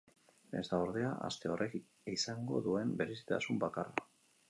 Ez 0.59 0.63
da, 0.69 0.79
ordea, 0.85 1.11
aste 1.27 1.53
horrek 1.55 1.77
izango 2.17 2.65
duen 2.71 2.97
berezitasun 3.03 3.65
bakarra. 3.69 4.13